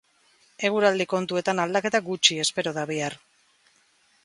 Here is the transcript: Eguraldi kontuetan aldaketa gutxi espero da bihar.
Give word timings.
Eguraldi 0.69 1.05
kontuetan 1.11 1.61
aldaketa 1.65 2.03
gutxi 2.09 2.41
espero 2.47 2.73
da 2.81 2.89
bihar. 2.95 3.19